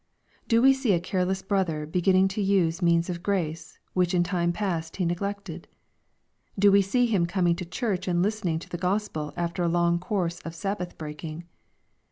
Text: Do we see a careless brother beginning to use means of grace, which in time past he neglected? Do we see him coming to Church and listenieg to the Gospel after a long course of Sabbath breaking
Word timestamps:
Do 0.47 0.63
we 0.63 0.73
see 0.73 0.93
a 0.93 0.99
careless 0.99 1.43
brother 1.43 1.85
beginning 1.85 2.27
to 2.29 2.41
use 2.41 2.81
means 2.81 3.07
of 3.07 3.21
grace, 3.21 3.77
which 3.93 4.15
in 4.15 4.23
time 4.23 4.51
past 4.51 4.95
he 4.95 5.05
neglected? 5.05 5.67
Do 6.57 6.71
we 6.71 6.81
see 6.81 7.05
him 7.05 7.27
coming 7.27 7.55
to 7.57 7.65
Church 7.65 8.07
and 8.07 8.25
listenieg 8.25 8.61
to 8.61 8.69
the 8.69 8.79
Gospel 8.79 9.31
after 9.37 9.61
a 9.61 9.67
long 9.69 9.99
course 9.99 10.39
of 10.39 10.55
Sabbath 10.55 10.97
breaking 10.97 11.43